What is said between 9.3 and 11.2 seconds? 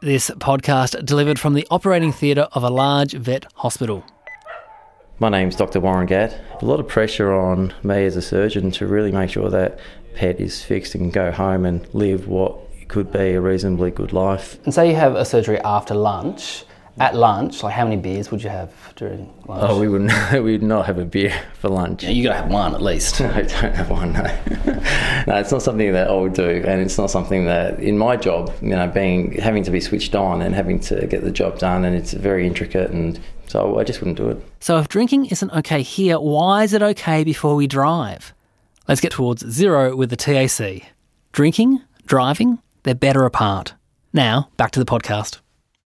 that pet is fixed and can